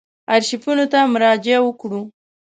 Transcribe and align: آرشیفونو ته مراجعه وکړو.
آرشیفونو 0.33 0.85
ته 0.91 0.99
مراجعه 1.13 1.59
وکړو. 1.63 2.01